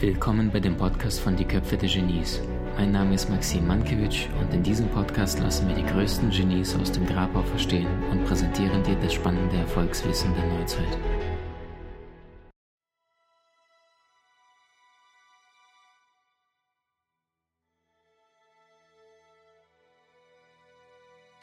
Willkommen 0.00 0.50
bei 0.50 0.60
dem 0.60 0.78
Podcast 0.78 1.20
von 1.20 1.36
Die 1.36 1.44
Köpfe 1.44 1.76
der 1.76 1.90
Genies. 1.90 2.40
Mein 2.74 2.90
Name 2.90 3.14
ist 3.14 3.28
Maxim 3.28 3.66
Mankewitsch 3.66 4.28
und 4.40 4.54
in 4.54 4.62
diesem 4.62 4.88
Podcast 4.88 5.38
lassen 5.40 5.68
wir 5.68 5.74
die 5.74 5.84
größten 5.84 6.30
Genies 6.30 6.74
aus 6.74 6.90
dem 6.90 7.04
Grabau 7.04 7.42
verstehen 7.42 7.86
und 8.10 8.24
präsentieren 8.24 8.82
dir 8.82 8.94
das 8.94 9.12
spannende 9.12 9.56
Erfolgswissen 9.56 10.32
der 10.34 10.46
Neuzeit. 10.46 10.98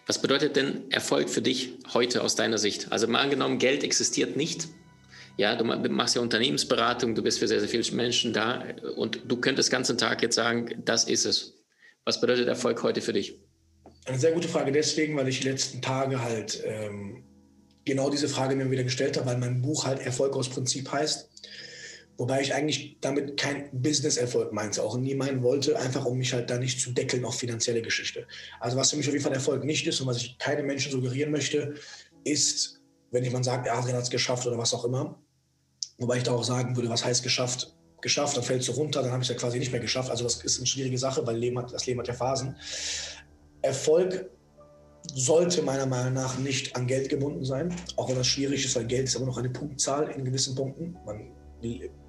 Was 0.07 0.19
bedeutet 0.19 0.55
denn 0.55 0.89
Erfolg 0.89 1.29
für 1.29 1.43
dich 1.43 1.73
heute 1.93 2.23
aus 2.23 2.33
deiner 2.33 2.57
Sicht? 2.57 2.91
Also 2.91 3.05
mal 3.05 3.19
angenommen, 3.19 3.59
Geld 3.59 3.83
existiert 3.83 4.35
nicht, 4.35 4.67
ja, 5.37 5.55
du 5.55 5.63
machst 5.63 6.15
ja 6.15 6.21
Unternehmensberatung, 6.21 7.13
du 7.13 7.21
bist 7.21 7.37
für 7.39 7.47
sehr, 7.47 7.59
sehr 7.59 7.69
viele 7.69 7.95
Menschen 7.95 8.33
da 8.33 8.63
und 8.95 9.21
du 9.25 9.37
könntest 9.37 9.69
den 9.69 9.73
ganzen 9.73 9.97
Tag 9.97 10.23
jetzt 10.23 10.35
sagen, 10.35 10.81
das 10.83 11.03
ist 11.03 11.25
es. 11.25 11.53
Was 12.05 12.19
bedeutet 12.19 12.47
Erfolg 12.47 12.81
heute 12.81 13.01
für 13.01 13.13
dich? 13.13 13.39
Eine 14.05 14.17
sehr 14.17 14.31
gute 14.31 14.47
Frage 14.47 14.71
deswegen, 14.71 15.15
weil 15.15 15.27
ich 15.27 15.41
die 15.41 15.49
letzten 15.49 15.81
Tage 15.81 16.21
halt 16.21 16.63
ähm, 16.65 17.23
genau 17.85 18.09
diese 18.09 18.27
Frage 18.27 18.55
mir 18.55 18.71
wieder 18.71 18.83
gestellt 18.83 19.15
habe, 19.17 19.27
weil 19.27 19.37
mein 19.37 19.61
Buch 19.61 19.85
halt 19.85 19.99
Erfolg 19.99 20.35
aus 20.35 20.49
Prinzip 20.49 20.91
heißt. 20.91 21.29
Wobei 22.17 22.41
ich 22.41 22.55
eigentlich 22.55 22.97
damit 22.99 23.37
kein 23.37 23.69
Business-Erfolg 23.71 24.51
meinte, 24.51 24.81
auch 24.81 24.97
nie 24.97 25.13
meinen 25.13 25.43
wollte, 25.43 25.77
einfach 25.77 26.05
um 26.05 26.17
mich 26.17 26.33
halt 26.33 26.49
da 26.49 26.57
nicht 26.57 26.81
zu 26.81 26.91
deckeln 26.91 27.25
auf 27.25 27.37
finanzielle 27.37 27.83
Geschichte. 27.83 28.25
Also 28.59 28.75
was 28.75 28.89
für 28.89 28.97
mich 28.97 29.07
auf 29.07 29.13
jeden 29.13 29.23
Fall 29.23 29.33
Erfolg 29.33 29.63
nicht 29.63 29.85
ist 29.85 30.01
und 30.01 30.07
was 30.07 30.17
ich 30.17 30.37
keine 30.39 30.63
Menschen 30.63 30.91
suggerieren 30.91 31.29
möchte, 31.29 31.75
ist, 32.23 32.81
wenn 33.11 33.23
jemand 33.23 33.45
sagt, 33.45 33.69
Adrian 33.69 33.95
hat 33.95 34.03
es 34.03 34.09
geschafft 34.09 34.47
oder 34.47 34.57
was 34.57 34.73
auch 34.73 34.83
immer, 34.83 35.21
Wobei 35.97 36.17
ich 36.17 36.23
da 36.23 36.31
auch 36.31 36.43
sagen 36.43 36.75
würde, 36.75 36.89
was 36.89 37.03
heißt 37.03 37.23
geschafft? 37.23 37.73
Geschafft, 38.01 38.37
dann 38.37 38.43
fällst 38.43 38.67
du 38.67 38.73
runter, 38.73 39.01
dann 39.01 39.11
habe 39.11 39.23
ich 39.23 39.29
es 39.29 39.33
ja 39.33 39.39
quasi 39.39 39.57
nicht 39.57 39.71
mehr 39.71 39.81
geschafft. 39.81 40.11
Also 40.11 40.23
das 40.23 40.43
ist 40.43 40.59
eine 40.59 40.67
schwierige 40.67 40.97
Sache, 40.97 41.25
weil 41.25 41.35
Leben 41.35 41.57
hat, 41.57 41.73
das 41.73 41.85
Leben 41.87 41.99
hat 41.99 42.07
ja 42.07 42.13
Phasen. 42.13 42.55
Erfolg 43.63 44.29
sollte 45.15 45.61
meiner 45.61 45.85
Meinung 45.85 46.13
nach 46.13 46.37
nicht 46.37 46.75
an 46.75 46.85
Geld 46.85 47.09
gebunden 47.09 47.43
sein, 47.43 47.73
auch 47.95 48.09
wenn 48.09 48.15
das 48.15 48.27
schwierig 48.27 48.65
ist, 48.65 48.75
weil 48.75 48.85
Geld 48.85 49.07
ist 49.07 49.15
aber 49.15 49.25
noch 49.25 49.37
eine 49.37 49.49
Punktzahl 49.49 50.11
in 50.11 50.25
gewissen 50.25 50.53
Punkten. 50.53 50.97
Man 51.05 51.31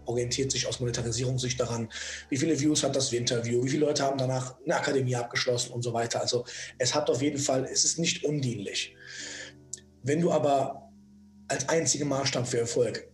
orientiert 0.04 0.50
sich 0.50 0.66
aus 0.66 0.80
Monetarisierungssicht 0.80 1.58
daran, 1.58 1.88
wie 2.28 2.36
viele 2.36 2.58
Views 2.58 2.82
hat 2.82 2.96
das 2.96 3.12
Interview, 3.12 3.62
wie 3.64 3.68
viele 3.68 3.86
Leute 3.86 4.02
haben 4.02 4.18
danach 4.18 4.56
eine 4.64 4.76
Akademie 4.76 5.16
abgeschlossen 5.16 5.72
und 5.72 5.82
so 5.82 5.92
weiter. 5.92 6.20
Also 6.20 6.44
es 6.78 6.94
hat 6.94 7.08
auf 7.08 7.22
jeden 7.22 7.38
Fall, 7.38 7.64
es 7.70 7.84
ist 7.84 7.98
nicht 7.98 8.24
undienlich. 8.24 8.94
Wenn 10.02 10.20
du 10.20 10.32
aber 10.32 10.90
als 11.48 11.68
einziger 11.68 12.04
Maßstab 12.04 12.46
für 12.46 12.58
Erfolg 12.58 13.07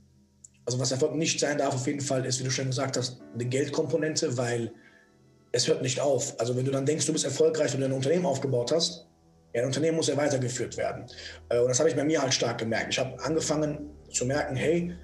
also 0.67 0.79
was 0.79 0.93
Erfolg 0.93 1.15
nicht 1.15 1.41
sein 1.41 1.59
darf 1.59 1.75
auf 1.75 1.87
jeden 1.87 2.01
Fall 2.01 2.25
ist, 2.25 2.41
wie 2.41 2.45
du 2.45 2.51
schon 2.51 2.67
gesagt 2.67 2.97
hast, 2.97 3.21
eine 3.35 3.45
Geldkomponente, 3.45 4.37
weil 4.37 4.73
es 5.53 5.69
hört 5.69 5.83
nicht 5.83 6.01
auf. 6.01 6.39
Also 6.41 6.57
wenn 6.57 6.65
du 6.65 6.71
dann 6.71 6.87
denkst, 6.87 7.07
du 7.07 7.13
bist 7.13 7.25
erfolgreich, 7.25 7.73
wenn 7.73 7.81
du 7.81 7.87
ein 7.87 7.93
Unternehmen 7.93 8.27
aufgebaut 8.27 8.73
hast, 8.73 9.07
ja, 9.55 9.63
ein 9.63 9.67
Unternehmen 9.67 9.97
muss 9.97 10.09
ja 10.09 10.17
weitergeführt 10.17 10.77
werden. 10.77 11.07
Äh, 11.49 11.61
und 11.61 11.69
das 11.69 11.79
habe 11.79 11.89
ich 11.89 11.95
bei 11.95 12.05
mir 12.05 12.21
halt 12.21 12.35
stark 12.35 12.59
gemerkt. 12.59 12.89
Ich 12.91 12.99
habe 12.99 13.19
angefangen 13.23 13.91
zu 14.11 14.27
merken, 14.27 14.57
hey, 14.57 14.97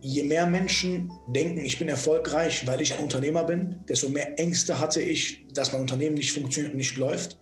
je 0.00 0.22
mehr 0.22 0.46
Menschen 0.46 1.10
denken, 1.28 1.60
ich 1.64 1.78
bin 1.78 1.88
erfolgreich, 1.88 2.66
weil 2.66 2.80
ich 2.80 2.94
ein 2.94 3.02
Unternehmer 3.02 3.44
bin, 3.44 3.80
desto 3.88 4.08
mehr 4.08 4.38
Ängste 4.38 4.78
hatte 4.78 5.00
ich, 5.00 5.46
dass 5.52 5.72
mein 5.72 5.82
Unternehmen 5.82 6.14
nicht 6.14 6.32
funktioniert 6.32 6.72
und 6.72 6.78
nicht 6.78 6.96
läuft. 6.96 7.38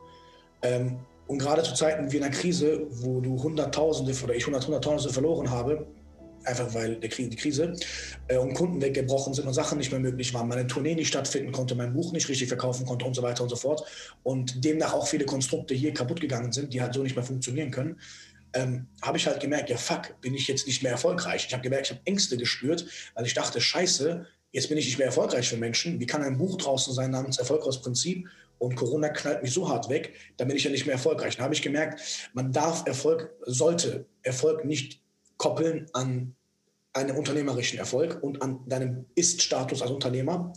Ähm, 0.63 0.99
und 1.27 1.39
gerade 1.39 1.63
zu 1.63 1.75
Zeiten 1.75 2.11
wie 2.11 2.17
in 2.17 2.25
einer 2.25 2.35
Krise, 2.35 2.87
wo 2.89 3.21
du 3.21 3.41
Hunderttausende 3.43 4.15
oder 4.25 4.35
ich 4.35 4.47
Hunderttausende 4.47 5.13
verloren 5.13 5.51
habe, 5.51 5.87
einfach 6.49 6.75
weil 6.75 6.97
der 6.97 7.09
Krieg, 7.09 7.31
die 7.31 7.37
Krise 7.37 7.75
äh, 8.29 8.37
und 8.37 8.55
Kunden 8.55 8.81
weggebrochen 8.83 9.35
sind 9.35 9.47
und 9.47 9.55
Sachen 9.55 9.79
nicht 9.79 9.91
mehr 9.91 10.01
möglich 10.01 10.35
waren, 10.35 10.49
meine 10.49 10.67
Tournee 10.67 10.95
nicht 10.95 11.09
stattfinden 11.09 11.53
konnte, 11.53 11.75
mein 11.75 11.93
Buch 11.93 12.13
nicht 12.13 12.29
richtig 12.29 12.49
verkaufen 12.49 12.87
konnte 12.87 13.05
und 13.05 13.15
so 13.15 13.23
weiter 13.23 13.43
und 13.43 13.49
so 13.49 13.57
fort 13.57 13.85
und 14.23 14.65
demnach 14.65 14.93
auch 14.93 15.07
viele 15.07 15.25
Konstrukte 15.25 15.75
hier 15.75 15.95
kaputt 15.95 16.21
gegangen 16.21 16.53
sind, 16.53 16.73
die 16.73 16.81
halt 16.81 16.95
so 16.95 17.03
nicht 17.03 17.15
mehr 17.15 17.25
funktionieren 17.25 17.71
können, 17.71 18.01
ähm, 18.55 18.87
habe 19.03 19.19
ich 19.19 19.27
halt 19.27 19.41
gemerkt, 19.41 19.71
ja 19.71 19.77
fuck, 19.77 20.21
bin 20.21 20.35
ich 20.35 20.49
jetzt 20.49 20.67
nicht 20.67 20.83
mehr 20.83 20.93
erfolgreich. 20.93 21.47
Ich 21.47 21.53
habe 21.53 21.63
gemerkt, 21.63 21.87
ich 21.87 21.93
habe 21.93 22.01
Ängste 22.05 22.37
gespürt, 22.37 22.87
weil 23.15 23.27
ich 23.27 23.35
dachte, 23.35 23.61
scheiße, 23.61 24.27
jetzt 24.53 24.69
bin 24.69 24.79
ich 24.79 24.87
nicht 24.87 24.99
mehr 24.99 25.07
erfolgreich 25.07 25.49
für 25.49 25.57
Menschen. 25.57 26.01
Wie 26.01 26.07
kann 26.07 26.23
ein 26.23 26.39
Buch 26.39 26.57
draußen 26.57 26.95
sein 26.95 27.11
namens 27.11 27.39
Erfolg 27.39 27.63
aus 27.65 27.81
Prinzip? 27.83 28.27
Und 28.59 28.75
Corona 28.75 29.11
knallt 29.11 29.43
mich 29.43 29.53
so 29.53 29.69
hart 29.69 29.89
weg, 29.89 30.15
dann 30.37 30.49
bin 30.49 30.57
ich 30.57 30.65
ja 30.65 30.71
nicht 30.71 30.85
mehr 30.85 30.95
erfolgreich. 30.95 31.37
Dann 31.37 31.45
habe 31.45 31.55
ich 31.55 31.63
gemerkt, 31.63 32.29
man 32.35 32.51
darf 32.53 32.85
Erfolg, 32.87 33.33
sollte 33.47 34.07
Erfolg 34.23 34.65
nicht 34.65 35.01
koppeln 35.37 35.87
an 35.93 36.35
einen 36.99 37.17
unternehmerischen 37.17 37.79
Erfolg 37.79 38.23
und 38.23 38.43
an 38.43 38.61
deinem 38.67 39.07
Ist-Status 39.15 39.83
als 39.83 39.91
Unternehmer, 39.91 40.53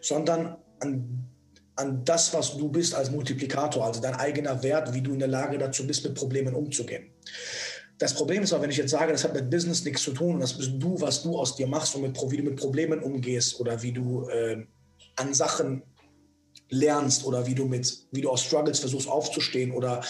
sondern 0.00 0.56
an, 0.80 1.28
an 1.76 2.04
das, 2.04 2.32
was 2.32 2.56
du 2.56 2.68
bist 2.68 2.94
als 2.94 3.10
Multiplikator, 3.10 3.84
also 3.84 4.00
dein 4.00 4.14
eigener 4.14 4.62
Wert, 4.62 4.94
wie 4.94 5.02
du 5.02 5.12
in 5.12 5.18
der 5.18 5.28
Lage 5.28 5.58
dazu 5.58 5.86
bist, 5.86 6.04
mit 6.04 6.14
Problemen 6.14 6.54
umzugehen. 6.54 7.10
Das 7.98 8.14
Problem 8.14 8.42
ist 8.42 8.52
auch, 8.52 8.60
wenn 8.60 8.70
ich 8.70 8.76
jetzt 8.76 8.90
sage, 8.90 9.12
das 9.12 9.24
hat 9.24 9.34
mit 9.34 9.48
Business 9.48 9.84
nichts 9.84 10.02
zu 10.02 10.12
tun 10.12 10.38
das 10.38 10.52
bist 10.52 10.72
du, 10.74 11.00
was 11.00 11.22
du 11.22 11.38
aus 11.38 11.56
dir 11.56 11.66
machst 11.66 11.94
und 11.94 12.02
mit, 12.02 12.18
wie 12.30 12.36
du 12.36 12.42
mit 12.42 12.56
Problemen 12.56 13.02
umgehst 13.02 13.58
oder 13.58 13.82
wie 13.82 13.92
du 13.92 14.28
äh, 14.28 14.66
an 15.16 15.32
Sachen 15.32 15.82
lernst 16.68 17.24
oder 17.24 17.46
wie 17.46 17.54
du 17.54 17.66
mit, 17.66 18.06
wie 18.10 18.20
du 18.20 18.30
aus 18.30 18.42
Struggles 18.42 18.80
versuchst 18.80 19.08
aufzustehen 19.08 19.70
oder 19.72 20.02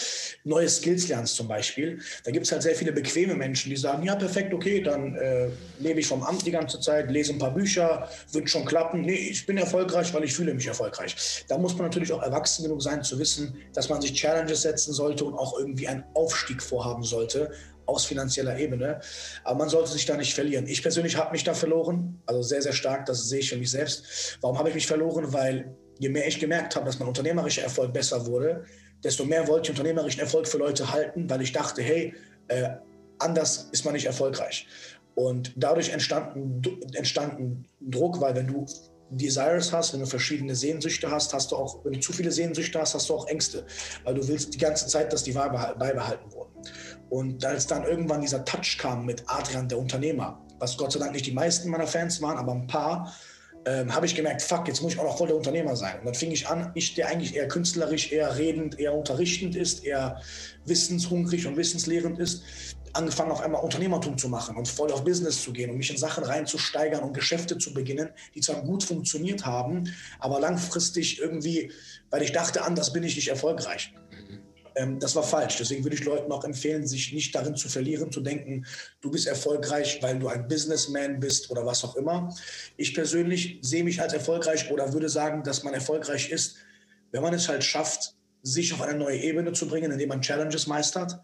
neue 0.43 0.67
Skills 0.67 1.07
lernst 1.07 1.35
zum 1.35 1.47
Beispiel. 1.47 1.99
Da 2.23 2.31
gibt 2.31 2.45
es 2.45 2.51
halt 2.51 2.63
sehr 2.63 2.75
viele 2.75 2.91
bequeme 2.91 3.35
Menschen, 3.35 3.69
die 3.69 3.75
sagen, 3.75 4.03
ja 4.03 4.15
perfekt, 4.15 4.53
okay, 4.53 4.81
dann 4.81 5.15
äh, 5.15 5.49
lebe 5.79 5.99
ich 5.99 6.07
vom 6.07 6.23
Amt 6.23 6.45
die 6.45 6.51
ganze 6.51 6.79
Zeit, 6.79 7.11
lese 7.11 7.33
ein 7.33 7.39
paar 7.39 7.53
Bücher, 7.53 8.09
wird 8.31 8.49
schon 8.49 8.65
klappen. 8.65 9.01
Nee, 9.01 9.29
ich 9.31 9.45
bin 9.45 9.57
erfolgreich, 9.57 10.13
weil 10.13 10.23
ich 10.23 10.33
fühle 10.33 10.53
mich 10.53 10.67
erfolgreich. 10.67 11.45
Da 11.47 11.57
muss 11.57 11.73
man 11.73 11.83
natürlich 11.83 12.11
auch 12.11 12.23
erwachsen 12.23 12.63
genug 12.63 12.81
sein 12.81 13.03
zu 13.03 13.19
wissen, 13.19 13.55
dass 13.73 13.89
man 13.89 14.01
sich 14.01 14.13
Challenges 14.13 14.63
setzen 14.63 14.93
sollte 14.93 15.25
und 15.25 15.35
auch 15.35 15.57
irgendwie 15.59 15.87
einen 15.87 16.03
Aufstieg 16.15 16.61
vorhaben 16.63 17.03
sollte 17.03 17.51
aus 17.85 18.05
finanzieller 18.05 18.57
Ebene. 18.57 18.99
Aber 19.43 19.59
man 19.59 19.69
sollte 19.69 19.91
sich 19.91 20.05
da 20.05 20.17
nicht 20.17 20.33
verlieren. 20.33 20.67
Ich 20.67 20.81
persönlich 20.81 21.17
habe 21.17 21.31
mich 21.31 21.43
da 21.43 21.53
verloren, 21.53 22.21
also 22.25 22.41
sehr, 22.41 22.61
sehr 22.61 22.73
stark, 22.73 23.05
das 23.05 23.29
sehe 23.29 23.39
ich 23.39 23.49
für 23.49 23.57
mich 23.57 23.71
selbst. 23.71 24.37
Warum 24.41 24.57
habe 24.59 24.69
ich 24.69 24.75
mich 24.75 24.87
verloren? 24.87 25.31
Weil 25.33 25.75
je 25.99 26.09
mehr 26.09 26.27
ich 26.27 26.39
gemerkt 26.39 26.75
habe, 26.75 26.85
dass 26.85 26.99
mein 26.99 27.07
unternehmerischer 27.07 27.63
Erfolg 27.63 27.93
besser 27.93 28.25
wurde, 28.25 28.65
desto 29.03 29.25
mehr 29.25 29.47
wollte 29.47 29.71
ich 29.71 29.77
unternehmerischen 29.77 30.21
Erfolg 30.21 30.47
für 30.47 30.57
Leute 30.57 30.91
halten, 30.91 31.29
weil 31.29 31.41
ich 31.41 31.51
dachte, 31.51 31.81
hey, 31.81 32.13
äh, 32.47 32.69
anders 33.19 33.69
ist 33.71 33.85
man 33.85 33.93
nicht 33.93 34.05
erfolgreich. 34.05 34.67
Und 35.15 35.53
dadurch 35.55 35.89
entstand 35.89 36.35
ein, 36.35 36.61
entstand 36.93 37.39
ein 37.39 37.65
Druck, 37.81 38.21
weil 38.21 38.35
wenn 38.35 38.47
du 38.47 38.65
Desires 39.09 39.71
hast, 39.71 39.93
wenn 39.93 40.01
du 40.01 40.05
verschiedene 40.05 40.55
Sehnsüchte 40.55 41.09
hast, 41.09 41.33
hast 41.33 41.51
du 41.51 41.55
auch, 41.55 41.83
wenn 41.85 41.93
du 41.93 41.99
zu 41.99 42.11
viele 42.11 42.31
Sehnsüchte 42.31 42.79
hast, 42.79 42.93
hast 42.93 43.09
du 43.09 43.15
auch 43.15 43.27
Ängste, 43.27 43.65
weil 44.03 44.15
du 44.15 44.27
willst 44.27 44.53
die 44.53 44.57
ganze 44.57 44.87
Zeit, 44.87 45.13
dass 45.13 45.23
die 45.23 45.31
beibehalten 45.31 46.31
wurden. 46.33 46.51
Und 47.09 47.45
als 47.45 47.67
dann 47.67 47.85
irgendwann 47.85 48.21
dieser 48.21 48.43
Touch 48.43 48.77
kam 48.77 49.05
mit 49.05 49.23
Adrian, 49.27 49.69
der 49.69 49.79
Unternehmer, 49.79 50.45
was 50.59 50.77
Gott 50.77 50.91
sei 50.91 50.99
Dank 50.99 51.13
nicht 51.13 51.25
die 51.25 51.31
meisten 51.31 51.69
meiner 51.69 51.87
Fans 51.87 52.21
waren, 52.21 52.37
aber 52.37 52.51
ein 52.51 52.67
paar, 52.67 53.13
ähm, 53.67 53.93
habe 53.93 54.05
ich 54.05 54.15
gemerkt, 54.15 54.41
fuck, 54.41 54.67
jetzt 54.67 54.81
muss 54.81 54.93
ich 54.93 54.99
auch 54.99 55.03
noch 55.03 55.17
voll 55.17 55.27
der 55.27 55.35
Unternehmer 55.35 55.75
sein. 55.75 55.99
Und 55.99 56.05
dann 56.05 56.13
fing 56.13 56.31
ich 56.31 56.47
an, 56.47 56.71
ich, 56.73 56.95
der 56.95 57.07
eigentlich 57.07 57.35
eher 57.35 57.47
künstlerisch, 57.47 58.11
eher 58.11 58.37
redend, 58.37 58.79
eher 58.79 58.93
unterrichtend 58.93 59.55
ist, 59.55 59.83
eher 59.83 60.21
wissenshungrig 60.65 61.45
und 61.47 61.57
wissenslehrend 61.57 62.17
ist, 62.19 62.43
angefangen 62.93 63.31
auf 63.31 63.41
einmal 63.41 63.61
Unternehmertum 63.61 64.17
zu 64.17 64.29
machen 64.29 64.55
und 64.55 64.67
voll 64.67 64.91
auf 64.91 65.03
Business 65.03 65.43
zu 65.43 65.51
gehen 65.51 65.69
und 65.69 65.77
mich 65.77 65.89
in 65.89 65.97
Sachen 65.97 66.23
reinzusteigern 66.23 67.03
und 67.03 67.13
Geschäfte 67.13 67.57
zu 67.57 67.73
beginnen, 67.73 68.09
die 68.33 68.41
zwar 68.41 68.63
gut 68.63 68.83
funktioniert 68.83 69.45
haben, 69.45 69.93
aber 70.19 70.39
langfristig 70.39 71.19
irgendwie, 71.19 71.71
weil 72.09 72.21
ich 72.21 72.31
dachte, 72.31 72.63
anders 72.63 72.93
bin 72.93 73.03
ich 73.03 73.15
nicht 73.15 73.27
erfolgreich. 73.27 73.93
Ähm, 74.77 74.99
das 74.99 75.15
war 75.15 75.23
falsch. 75.23 75.57
Deswegen 75.57 75.83
würde 75.83 75.95
ich 75.95 76.05
Leuten 76.05 76.31
auch 76.31 76.43
empfehlen, 76.43 76.85
sich 76.85 77.11
nicht 77.11 77.33
darin 77.33 77.55
zu 77.55 77.67
verlieren, 77.67 78.11
zu 78.11 78.21
denken, 78.21 78.65
du 79.01 79.09
bist 79.09 79.27
erfolgreich, 79.27 79.99
weil 80.01 80.19
du 80.19 80.27
ein 80.27 80.47
Businessman 80.47 81.19
bist 81.19 81.49
oder 81.49 81.65
was 81.65 81.83
auch 81.83 81.95
immer. 81.95 82.33
Ich 82.77 82.93
persönlich 82.93 83.59
sehe 83.61 83.83
mich 83.83 84.01
als 84.01 84.13
erfolgreich 84.13 84.69
oder 84.71 84.93
würde 84.93 85.09
sagen, 85.09 85.43
dass 85.43 85.63
man 85.63 85.73
erfolgreich 85.73 86.29
ist, 86.29 86.57
wenn 87.11 87.23
man 87.23 87.33
es 87.33 87.49
halt 87.49 87.63
schafft, 87.63 88.13
sich 88.43 88.71
auf 88.73 88.81
eine 88.81 88.97
neue 88.97 89.17
Ebene 89.17 89.51
zu 89.53 89.67
bringen, 89.67 89.91
indem 89.91 90.09
man 90.09 90.21
Challenges 90.21 90.67
meistert. 90.67 91.19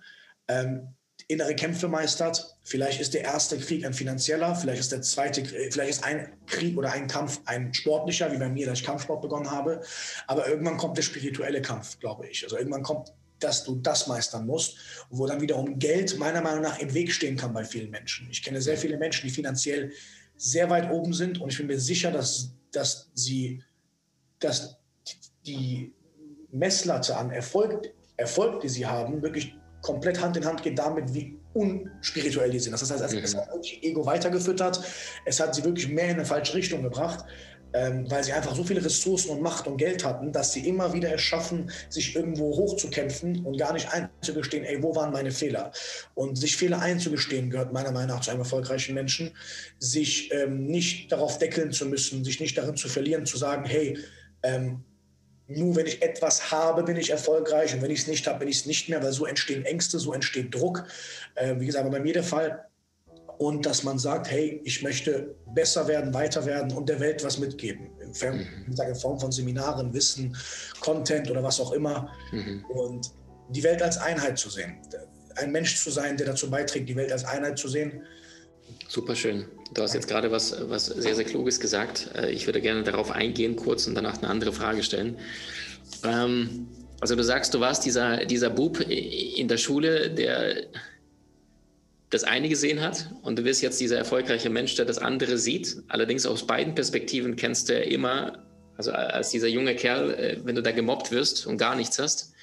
Ähm, 0.47 0.89
innere 1.27 1.55
Kämpfe 1.55 1.87
meistert. 1.87 2.57
Vielleicht 2.63 2.99
ist 2.99 3.13
der 3.13 3.21
erste 3.21 3.57
Krieg 3.57 3.85
ein 3.85 3.93
finanzieller, 3.93 4.55
vielleicht 4.55 4.79
ist 4.79 4.91
der 4.91 5.01
zweite, 5.03 5.45
vielleicht 5.45 5.89
ist 5.89 6.03
ein 6.03 6.33
Krieg 6.47 6.75
oder 6.77 6.91
ein 6.91 7.07
Kampf 7.07 7.39
ein 7.45 7.73
sportlicher, 7.73 8.31
wie 8.31 8.37
bei 8.37 8.49
mir, 8.49 8.65
da 8.65 8.73
ich 8.73 8.83
Kampfsport 8.83 9.21
begonnen 9.21 9.51
habe. 9.51 9.81
Aber 10.27 10.47
irgendwann 10.47 10.77
kommt 10.77 10.97
der 10.97 11.03
spirituelle 11.03 11.61
Kampf, 11.61 11.99
glaube 11.99 12.27
ich. 12.27 12.43
Also 12.43 12.57
irgendwann 12.57 12.83
kommt 12.83 13.13
dass 13.43 13.63
du 13.63 13.75
das 13.75 14.07
meistern 14.07 14.45
musst, 14.45 14.77
wo 15.09 15.25
dann 15.27 15.41
wiederum 15.41 15.79
Geld 15.79 16.17
meiner 16.17 16.41
Meinung 16.41 16.61
nach 16.61 16.79
im 16.79 16.93
Weg 16.93 17.11
stehen 17.11 17.37
kann 17.37 17.53
bei 17.53 17.63
vielen 17.63 17.91
Menschen. 17.91 18.27
Ich 18.29 18.43
kenne 18.43 18.61
sehr 18.61 18.77
viele 18.77 18.97
Menschen, 18.97 19.27
die 19.27 19.33
finanziell 19.33 19.91
sehr 20.35 20.69
weit 20.69 20.91
oben 20.91 21.13
sind 21.13 21.39
und 21.39 21.49
ich 21.51 21.57
bin 21.57 21.67
mir 21.67 21.79
sicher, 21.79 22.11
dass, 22.11 22.51
dass 22.71 23.09
sie, 23.13 23.63
dass 24.39 24.77
die 25.45 25.93
Messlatte 26.51 27.15
an 27.15 27.31
Erfolg, 27.31 27.93
Erfolg, 28.17 28.61
die 28.61 28.69
sie 28.69 28.85
haben, 28.85 29.21
wirklich 29.21 29.55
komplett 29.81 30.21
Hand 30.21 30.37
in 30.37 30.45
Hand 30.45 30.63
geht 30.63 30.79
damit, 30.79 31.13
wie 31.13 31.37
unspirituell 31.53 32.49
die 32.49 32.59
sind. 32.59 32.71
Das 32.71 32.89
heißt, 32.89 33.01
also, 33.01 33.17
mhm. 33.17 33.23
es 33.23 33.35
hat 33.35 33.51
wirklich 33.51 33.83
Ego 33.83 34.05
weitergefüttert, 34.05 34.81
es 35.25 35.39
hat 35.39 35.53
sie 35.53 35.63
wirklich 35.63 35.87
mehr 35.87 36.05
in 36.05 36.15
eine 36.15 36.25
falsche 36.25 36.55
Richtung 36.55 36.81
gebracht 36.81 37.25
ähm, 37.73 38.09
weil 38.09 38.23
sie 38.23 38.33
einfach 38.33 38.55
so 38.55 38.63
viele 38.63 38.83
Ressourcen 38.83 39.31
und 39.31 39.41
Macht 39.41 39.67
und 39.67 39.77
Geld 39.77 40.05
hatten, 40.05 40.31
dass 40.31 40.53
sie 40.53 40.67
immer 40.67 40.93
wieder 40.93 41.13
es 41.13 41.21
schaffen, 41.21 41.71
sich 41.89 42.15
irgendwo 42.15 42.55
hochzukämpfen 42.55 43.45
und 43.45 43.57
gar 43.57 43.73
nicht 43.73 43.91
einzugestehen, 43.91 44.63
ey, 44.63 44.81
wo 44.81 44.95
waren 44.95 45.11
meine 45.11 45.31
Fehler? 45.31 45.71
Und 46.13 46.37
sich 46.37 46.55
Fehler 46.55 46.79
einzugestehen 46.79 47.49
gehört 47.49 47.73
meiner 47.73 47.91
Meinung 47.91 48.15
nach 48.15 48.21
zu 48.21 48.31
einem 48.31 48.41
erfolgreichen 48.41 48.93
Menschen, 48.93 49.31
sich 49.79 50.31
ähm, 50.33 50.65
nicht 50.65 51.11
darauf 51.11 51.39
deckeln 51.39 51.71
zu 51.71 51.85
müssen, 51.85 52.23
sich 52.23 52.39
nicht 52.39 52.57
darin 52.57 52.77
zu 52.77 52.87
verlieren, 52.87 53.25
zu 53.25 53.37
sagen, 53.37 53.65
hey, 53.65 53.97
ähm, 54.43 54.83
nur 55.47 55.75
wenn 55.75 55.85
ich 55.85 56.01
etwas 56.01 56.51
habe, 56.51 56.83
bin 56.83 56.95
ich 56.95 57.09
erfolgreich 57.09 57.73
und 57.73 57.81
wenn 57.81 57.91
ich 57.91 58.01
es 58.01 58.07
nicht 58.07 58.27
habe, 58.27 58.39
bin 58.39 58.47
ich 58.47 58.57
es 58.57 58.65
nicht 58.65 58.89
mehr, 58.89 59.03
weil 59.03 59.11
so 59.11 59.25
entstehen 59.25 59.65
Ängste, 59.65 59.99
so 59.99 60.13
entsteht 60.13 60.53
Druck. 60.53 60.85
Äh, 61.35 61.59
wie 61.59 61.65
gesagt, 61.65 61.89
bei 61.91 61.99
mir 61.99 62.13
der 62.13 62.23
Fall, 62.23 62.65
und 63.37 63.65
dass 63.65 63.83
man 63.83 63.97
sagt, 63.97 64.29
hey, 64.29 64.61
ich 64.63 64.81
möchte 64.83 65.35
besser 65.53 65.87
werden, 65.87 66.13
weiter 66.13 66.45
werden 66.45 66.71
und 66.73 66.87
der 66.89 66.99
Welt 66.99 67.23
was 67.23 67.37
mitgeben. 67.37 67.89
In, 68.01 68.13
Form, 68.13 68.37
mhm. 68.37 68.75
in 68.87 68.95
Form 68.95 69.19
von 69.19 69.31
Seminaren, 69.31 69.93
Wissen, 69.93 70.35
Content 70.79 71.29
oder 71.29 71.43
was 71.43 71.59
auch 71.59 71.71
immer. 71.71 72.09
Mhm. 72.31 72.65
Und 72.69 73.11
die 73.49 73.63
Welt 73.63 73.81
als 73.81 73.97
Einheit 73.97 74.37
zu 74.37 74.49
sehen. 74.49 74.77
Ein 75.35 75.51
Mensch 75.51 75.81
zu 75.81 75.89
sein, 75.89 76.17
der 76.17 76.27
dazu 76.27 76.49
beiträgt, 76.49 76.87
die 76.89 76.95
Welt 76.95 77.11
als 77.11 77.25
Einheit 77.25 77.57
zu 77.57 77.67
sehen. 77.67 78.03
Super 78.87 79.15
schön. 79.15 79.45
Du 79.73 79.81
hast 79.81 79.93
jetzt 79.93 80.07
gerade 80.07 80.31
was, 80.31 80.55
was 80.69 80.85
sehr, 80.85 81.15
sehr 81.15 81.25
Kluges 81.25 81.59
gesagt. 81.59 82.09
Äh, 82.15 82.31
ich 82.31 82.45
würde 82.45 82.61
gerne 82.61 82.83
darauf 82.83 83.11
eingehen 83.11 83.55
kurz 83.55 83.87
und 83.87 83.95
danach 83.95 84.19
eine 84.19 84.29
andere 84.29 84.53
Frage 84.53 84.83
stellen. 84.83 85.17
Ähm, 86.03 86.67
also 87.01 87.15
du 87.15 87.23
sagst, 87.23 87.53
du 87.53 87.59
warst 87.59 87.85
dieser, 87.85 88.25
dieser 88.25 88.49
Bub 88.49 88.79
in 88.79 89.47
der 89.47 89.57
Schule, 89.57 90.09
der 90.11 90.67
das 92.13 92.23
eine 92.23 92.47
gesehen 92.47 92.81
hat 92.81 93.09
und 93.23 93.39
du 93.39 93.43
bist 93.43 93.61
jetzt 93.61 93.79
dieser 93.79 93.97
erfolgreiche 93.97 94.49
Mensch, 94.49 94.75
der 94.75 94.85
das 94.85 94.99
andere 94.99 95.37
sieht. 95.37 95.77
Allerdings 95.87 96.25
aus 96.25 96.45
beiden 96.45 96.75
Perspektiven 96.75 97.35
kennst 97.35 97.69
du 97.69 97.73
ja 97.73 97.79
immer, 97.79 98.45
also 98.77 98.91
als 98.91 99.29
dieser 99.29 99.47
junge 99.47 99.75
Kerl, 99.75 100.11
äh, 100.11 100.37
wenn 100.43 100.55
du 100.55 100.61
da 100.61 100.71
gemobbt 100.71 101.11
wirst 101.11 101.47
und 101.47 101.57
gar 101.57 101.75
nichts 101.75 101.97
hast, 101.97 102.33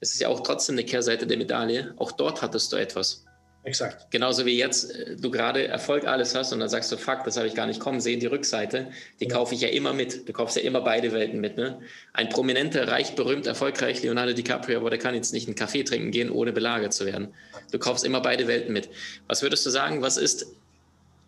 es 0.00 0.14
ist 0.14 0.20
ja 0.20 0.28
auch 0.28 0.40
trotzdem 0.40 0.76
eine 0.76 0.84
Kehrseite 0.84 1.26
der 1.26 1.36
Medaille. 1.36 1.92
Auch 1.96 2.12
dort 2.12 2.40
hattest 2.40 2.72
du 2.72 2.76
etwas. 2.76 3.24
Exakt. 3.68 4.10
Genauso 4.10 4.46
wie 4.46 4.56
jetzt 4.56 4.94
äh, 4.94 5.16
du 5.16 5.30
gerade 5.30 5.68
Erfolg 5.68 6.06
alles 6.06 6.34
hast 6.34 6.54
und 6.54 6.60
dann 6.60 6.70
sagst 6.70 6.90
du, 6.90 6.96
fuck, 6.96 7.24
das 7.24 7.36
habe 7.36 7.46
ich 7.46 7.54
gar 7.54 7.66
nicht 7.66 7.80
kommen 7.80 8.00
sehen, 8.00 8.18
die 8.18 8.26
Rückseite, 8.26 8.90
die 9.20 9.26
ja. 9.26 9.30
kaufe 9.30 9.54
ich 9.54 9.60
ja 9.60 9.68
immer 9.68 9.92
mit. 9.92 10.26
Du 10.26 10.32
kaufst 10.32 10.56
ja 10.56 10.62
immer 10.62 10.80
beide 10.80 11.12
Welten 11.12 11.38
mit. 11.38 11.58
Ne? 11.58 11.78
Ein 12.14 12.30
prominenter, 12.30 12.88
reich, 12.88 13.14
berühmt, 13.14 13.46
erfolgreich 13.46 14.02
Leonardo 14.02 14.32
DiCaprio, 14.32 14.78
aber 14.78 14.88
der 14.88 14.98
kann 14.98 15.14
jetzt 15.14 15.34
nicht 15.34 15.48
einen 15.48 15.54
Kaffee 15.54 15.82
trinken 15.82 16.10
gehen, 16.12 16.30
ohne 16.30 16.52
belagert 16.52 16.94
zu 16.94 17.04
werden. 17.04 17.28
Du 17.70 17.78
kaufst 17.78 18.06
immer 18.06 18.22
beide 18.22 18.48
Welten 18.48 18.72
mit. 18.72 18.88
Was 19.26 19.42
würdest 19.42 19.66
du 19.66 19.70
sagen, 19.70 20.00
was 20.00 20.16
ist 20.16 20.46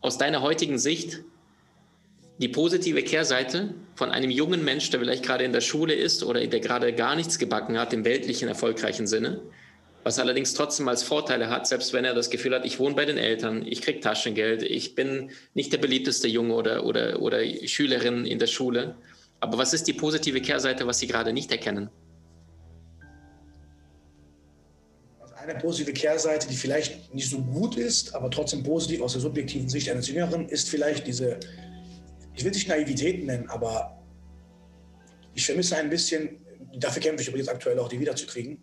aus 0.01 0.17
deiner 0.17 0.41
heutigen 0.41 0.79
Sicht 0.79 1.21
die 2.39 2.49
positive 2.49 3.03
Kehrseite 3.03 3.75
von 3.97 4.11
einem 4.11 4.31
jungen 4.31 4.65
Mensch, 4.65 4.89
der 4.89 5.01
vielleicht 5.01 5.25
gerade 5.25 5.45
in 5.45 5.53
der 5.53 5.61
Schule 5.61 5.93
ist 5.93 6.25
oder 6.25 6.47
der 6.47 6.61
gerade 6.61 6.95
gar 6.95 7.17
nichts 7.17 7.39
gebacken 7.39 7.79
hat 7.79 7.93
im 7.93 8.07
weltlichen, 8.07 8.49
erfolgreichen 8.49 9.07
Sinne? 9.07 9.43
Was 10.03 10.19
allerdings 10.19 10.55
trotzdem 10.55 10.89
als 10.89 11.03
Vorteile 11.03 11.51
hat, 11.51 11.67
selbst 11.67 11.93
wenn 11.93 12.05
er 12.05 12.15
das 12.15 12.31
Gefühl 12.31 12.55
hat, 12.55 12.65
ich 12.65 12.79
wohne 12.79 12.95
bei 12.95 13.05
den 13.05 13.19
Eltern, 13.19 13.67
ich 13.67 13.83
kriege 13.83 14.01
Taschengeld, 14.01 14.63
ich 14.63 14.95
bin 14.95 15.31
nicht 15.55 15.73
der 15.73 15.79
beliebteste 15.79 16.27
Junge 16.27 16.55
oder, 16.55 16.87
oder, 16.87 17.21
oder 17.21 17.41
Schülerin 17.67 18.25
in 18.25 18.39
der 18.39 18.47
Schule. 18.47 18.97
Aber 19.41 19.59
was 19.59 19.73
ist 19.73 19.87
die 19.87 19.93
positive 19.93 20.41
Kehrseite, 20.41 20.87
was 20.87 20.99
Sie 20.99 21.07
gerade 21.07 21.33
nicht 21.33 21.51
erkennen? 21.51 21.91
Eine 25.35 25.59
positive 25.59 25.93
Kehrseite, 25.93 26.49
die 26.49 26.55
vielleicht 26.55 27.15
nicht 27.15 27.29
so 27.29 27.39
gut 27.39 27.77
ist, 27.77 28.15
aber 28.15 28.31
trotzdem 28.31 28.63
positiv 28.63 29.01
aus 29.01 29.13
der 29.13 29.23
subjektiven 29.23 29.69
Sicht 29.69 29.89
eines 29.89 30.09
Jüngeren, 30.09 30.49
ist 30.49 30.69
vielleicht 30.69 31.07
diese, 31.07 31.41
ich 32.35 32.45
will 32.45 32.51
es 32.51 32.59
nicht 32.59 32.69
Naivität 32.69 33.25
nennen, 33.25 33.49
aber 33.49 34.03
ich 35.35 35.45
vermisse 35.47 35.77
ein 35.77 35.89
bisschen, 35.89 36.41
dafür 36.75 37.03
kämpfe 37.03 37.23
ich 37.23 37.29
übrigens 37.29 37.49
aktuell 37.49 37.79
auch, 37.79 37.89
die 37.89 37.99
wiederzukriegen, 37.99 38.63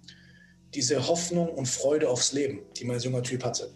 diese 0.74 1.08
Hoffnung 1.08 1.50
und 1.50 1.68
Freude 1.68 2.10
aufs 2.10 2.34
Leben, 2.34 2.62
die 2.76 2.86
mein 2.86 3.00
junger 3.00 3.24
Typ 3.24 3.44
hatte. 3.44 3.70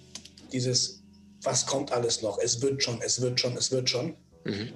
Dieses, 0.52 1.02
was 1.42 1.66
kommt 1.66 1.92
alles 1.92 2.22
noch? 2.22 2.38
Es 2.40 2.62
wird 2.62 2.84
schon, 2.84 3.02
es 3.02 3.22
wird 3.22 3.40
schon, 3.40 3.56
es 3.58 3.72
wird 3.72 3.90
schon. 3.90 4.16
Mhm. 4.44 4.70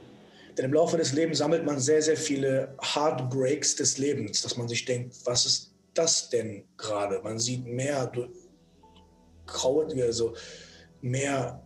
Denn 0.58 0.66
im 0.66 0.74
Laufe 0.74 0.98
des 0.98 1.12
Lebens 1.12 1.40
sammelt 1.40 1.66
man 1.66 1.80
sehr, 1.80 2.02
sehr 2.02 2.16
viele 2.16 2.76
Heartbreaks 2.82 3.76
des 3.76 3.98
Lebens, 3.98 4.42
dass 4.42 4.56
man 4.56 4.68
sich 4.70 4.86
denkt, 4.86 5.16
was 5.26 5.46
ist 5.46 5.74
das 5.94 6.30
denn 6.30 6.64
gerade? 6.78 7.20
Man 7.22 7.40
sieht 7.40 7.66
mehr 7.66 8.10
graue, 9.46 9.88
also 10.02 10.34
mehr 11.02 11.62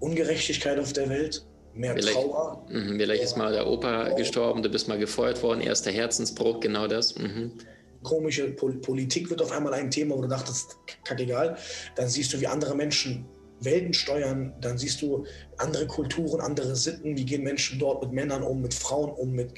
Ungerechtigkeit 0.00 0.78
auf 0.78 0.94
der 0.94 1.10
Welt, 1.10 1.44
mehr 1.74 1.92
vielleicht, 1.92 2.14
Trauer. 2.14 2.66
Mh, 2.70 2.94
vielleicht 2.96 3.22
ist 3.22 3.36
mal 3.36 3.52
der 3.52 3.66
Opa 3.66 4.14
gestorben, 4.14 4.62
du 4.62 4.70
bist 4.70 4.88
mal 4.88 4.98
gefeuert 4.98 5.42
worden, 5.42 5.60
erster 5.60 5.90
Herzensbruch, 5.90 6.60
genau 6.60 6.86
das. 6.86 7.16
Mhm 7.16 7.52
komische 8.02 8.50
Politik 8.52 9.30
wird 9.30 9.42
auf 9.42 9.52
einmal 9.52 9.74
ein 9.74 9.90
Thema, 9.90 10.16
wo 10.16 10.22
du 10.22 10.28
dachtest, 10.28 10.76
kackegal. 11.04 11.56
Dann 11.96 12.08
siehst 12.08 12.32
du, 12.32 12.40
wie 12.40 12.46
andere 12.46 12.74
Menschen 12.74 13.26
Welten 13.62 13.92
steuern, 13.92 14.54
dann 14.60 14.78
siehst 14.78 15.02
du 15.02 15.26
andere 15.58 15.86
Kulturen, 15.86 16.40
andere 16.40 16.74
Sitten, 16.74 17.16
wie 17.16 17.24
gehen 17.24 17.42
Menschen 17.42 17.78
dort 17.78 18.02
mit 18.02 18.12
Männern 18.12 18.42
um, 18.42 18.62
mit 18.62 18.72
Frauen 18.72 19.10
um, 19.10 19.32
mit, 19.32 19.52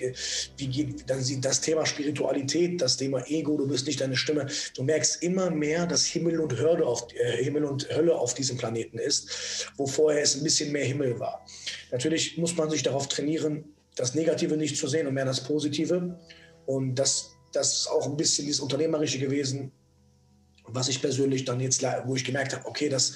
wie 0.56 0.66
geht, 0.66 1.08
dann 1.08 1.22
sieht 1.22 1.44
das 1.44 1.60
Thema 1.60 1.86
Spiritualität, 1.86 2.80
das 2.80 2.96
Thema 2.96 3.24
Ego, 3.28 3.56
du 3.56 3.68
bist 3.68 3.86
nicht 3.86 4.00
deine 4.00 4.16
Stimme. 4.16 4.46
Du 4.74 4.82
merkst 4.82 5.22
immer 5.22 5.50
mehr, 5.50 5.86
dass 5.86 6.04
Himmel 6.04 6.40
und, 6.40 6.58
Hürde 6.58 6.84
auf, 6.84 7.06
äh, 7.14 7.44
Himmel 7.44 7.64
und 7.64 7.88
Hölle 7.94 8.16
auf 8.16 8.34
diesem 8.34 8.56
Planeten 8.56 8.98
ist, 8.98 9.70
wo 9.76 9.86
vorher 9.86 10.22
es 10.22 10.36
ein 10.36 10.42
bisschen 10.42 10.72
mehr 10.72 10.84
Himmel 10.84 11.20
war. 11.20 11.46
Natürlich 11.92 12.36
muss 12.38 12.56
man 12.56 12.70
sich 12.70 12.82
darauf 12.82 13.06
trainieren, 13.06 13.72
das 13.94 14.14
Negative 14.14 14.56
nicht 14.56 14.76
zu 14.76 14.88
sehen 14.88 15.06
und 15.06 15.14
mehr 15.14 15.24
das 15.24 15.44
Positive. 15.44 16.18
Und 16.66 16.94
das 16.94 17.36
das 17.52 17.78
ist 17.78 17.86
auch 17.86 18.06
ein 18.06 18.16
bisschen 18.16 18.46
dieses 18.46 18.60
Unternehmerische 18.60 19.18
gewesen, 19.18 19.72
was 20.64 20.88
ich 20.88 21.00
persönlich 21.00 21.44
dann 21.44 21.60
jetzt, 21.60 21.82
wo 22.04 22.16
ich 22.16 22.24
gemerkt 22.24 22.54
habe, 22.54 22.66
okay, 22.66 22.88
das 22.88 23.14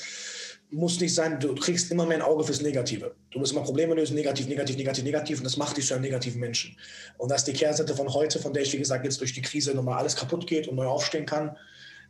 muss 0.71 1.00
nicht 1.00 1.15
sein, 1.15 1.38
du 1.38 1.55
kriegst 1.55 1.91
immer 1.93 2.06
mehr 2.06 2.19
ein 2.19 2.23
Auge 2.23 2.43
fürs 2.44 2.61
Negative. 2.61 3.15
Du 3.31 3.38
musst 3.38 3.53
immer 3.53 3.62
Probleme 3.62 3.94
lösen, 3.94 4.15
negativ, 4.15 4.49
negativ, 4.49 4.77
negativ, 4.77 5.05
negativ 5.05 5.38
und 5.38 5.44
das 5.44 5.56
macht 5.56 5.77
dich 5.77 5.87
zu 5.87 5.94
einem 5.94 6.03
negativen 6.03 6.41
Menschen. 6.41 6.77
Und 7.19 7.31
das 7.31 7.43
ist 7.43 7.49
die 7.49 7.53
Kehrseite 7.53 7.94
von 7.94 8.12
heute, 8.12 8.41
von 8.41 8.53
der 8.53 8.62
ich, 8.62 8.73
wie 8.73 8.79
gesagt, 8.79 9.05
jetzt 9.05 9.21
durch 9.21 9.33
die 9.33 9.43
Krise 9.43 9.75
nochmal 9.75 9.99
alles 9.99 10.17
kaputt 10.17 10.47
geht 10.47 10.67
und 10.67 10.77
neu 10.77 10.87
aufstehen 10.87 11.25
kann. 11.25 11.56